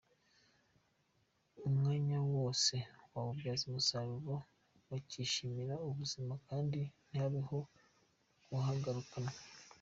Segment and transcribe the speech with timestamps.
[1.67, 2.75] Umwanya wose
[3.11, 4.35] bawubyaza umusaruro
[4.89, 7.57] bakishimira ubuzima kandi ntihabeho
[8.49, 9.33] guhararukanwa.